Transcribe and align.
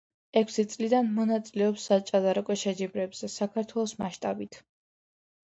ექვსი 0.39 0.63
წლიდან 0.71 1.11
მონაწილეობს 1.17 1.85
საჭადრაკო 1.93 2.57
შეჯიბრებებზე 2.63 3.29
საქართველოს 3.35 3.95
მასშტაბით. 4.03 4.63